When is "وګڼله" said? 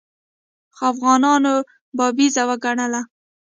2.49-3.01